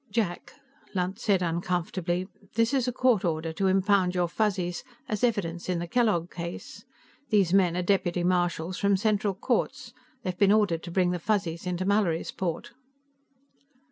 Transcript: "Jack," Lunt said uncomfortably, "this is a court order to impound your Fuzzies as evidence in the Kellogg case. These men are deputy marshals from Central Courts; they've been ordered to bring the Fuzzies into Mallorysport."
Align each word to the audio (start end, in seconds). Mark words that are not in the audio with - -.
"Jack," 0.09 0.53
Lunt 0.95 1.19
said 1.19 1.43
uncomfortably, 1.43 2.27
"this 2.55 2.73
is 2.73 2.87
a 2.87 2.91
court 2.91 3.23
order 3.23 3.53
to 3.53 3.67
impound 3.67 4.15
your 4.15 4.27
Fuzzies 4.27 4.83
as 5.07 5.23
evidence 5.23 5.69
in 5.69 5.77
the 5.77 5.85
Kellogg 5.87 6.31
case. 6.31 6.83
These 7.29 7.53
men 7.53 7.77
are 7.77 7.83
deputy 7.83 8.23
marshals 8.23 8.79
from 8.79 8.97
Central 8.97 9.35
Courts; 9.35 9.93
they've 10.23 10.35
been 10.35 10.51
ordered 10.51 10.81
to 10.85 10.91
bring 10.91 11.11
the 11.11 11.19
Fuzzies 11.19 11.67
into 11.67 11.85
Mallorysport." 11.85 12.71